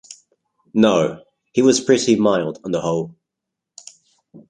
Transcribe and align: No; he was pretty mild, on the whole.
No; 0.73 1.23
he 1.53 1.61
was 1.61 1.79
pretty 1.79 2.15
mild, 2.15 2.57
on 2.63 2.71
the 2.71 2.81
whole. 2.81 3.13